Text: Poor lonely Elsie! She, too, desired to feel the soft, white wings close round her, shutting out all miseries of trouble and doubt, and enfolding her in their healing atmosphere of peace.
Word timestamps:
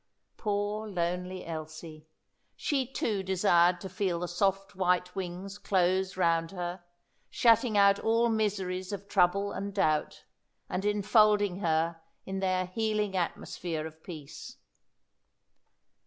Poor 0.35 0.87
lonely 0.87 1.45
Elsie! 1.45 2.07
She, 2.55 2.91
too, 2.91 3.21
desired 3.21 3.79
to 3.81 3.87
feel 3.87 4.19
the 4.21 4.27
soft, 4.27 4.75
white 4.75 5.15
wings 5.15 5.59
close 5.59 6.17
round 6.17 6.49
her, 6.49 6.83
shutting 7.29 7.77
out 7.77 7.99
all 7.99 8.27
miseries 8.27 8.91
of 8.91 9.07
trouble 9.07 9.51
and 9.51 9.75
doubt, 9.75 10.23
and 10.67 10.85
enfolding 10.85 11.57
her 11.57 12.01
in 12.25 12.39
their 12.39 12.65
healing 12.65 13.15
atmosphere 13.15 13.85
of 13.85 14.01
peace. 14.01 14.57